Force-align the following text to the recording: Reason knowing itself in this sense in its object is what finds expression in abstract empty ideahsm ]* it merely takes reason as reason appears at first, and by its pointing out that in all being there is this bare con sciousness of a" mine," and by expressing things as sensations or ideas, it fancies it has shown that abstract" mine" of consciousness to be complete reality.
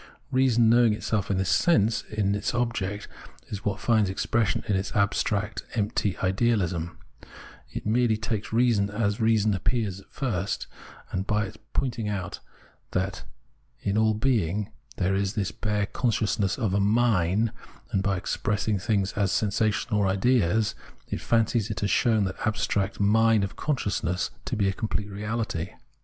Reason 0.31 0.67
knowing 0.67 0.93
itself 0.93 1.29
in 1.29 1.37
this 1.37 1.51
sense 1.51 2.01
in 2.09 2.33
its 2.33 2.55
object 2.55 3.07
is 3.49 3.63
what 3.63 3.79
finds 3.79 4.09
expression 4.09 4.63
in 4.67 4.75
abstract 4.95 5.61
empty 5.75 6.15
ideahsm 6.15 6.95
]* 7.47 7.71
it 7.71 7.85
merely 7.85 8.17
takes 8.17 8.51
reason 8.51 8.89
as 8.89 9.21
reason 9.21 9.53
appears 9.53 9.99
at 9.99 10.11
first, 10.11 10.65
and 11.11 11.27
by 11.27 11.45
its 11.45 11.57
pointing 11.73 12.09
out 12.09 12.39
that 12.93 13.25
in 13.83 13.95
all 13.95 14.15
being 14.15 14.71
there 14.95 15.13
is 15.13 15.33
this 15.35 15.51
bare 15.51 15.85
con 15.85 16.09
sciousness 16.09 16.57
of 16.57 16.73
a" 16.73 16.79
mine," 16.99 17.51
and 17.91 18.01
by 18.01 18.17
expressing 18.17 18.79
things 18.79 19.13
as 19.13 19.31
sensations 19.31 19.91
or 19.93 20.07
ideas, 20.07 20.73
it 21.09 21.21
fancies 21.21 21.69
it 21.69 21.81
has 21.81 21.91
shown 21.91 22.23
that 22.23 22.47
abstract" 22.47 22.99
mine" 22.99 23.43
of 23.43 23.55
consciousness 23.55 24.31
to 24.45 24.55
be 24.55 24.73
complete 24.73 25.11
reality. 25.11 25.69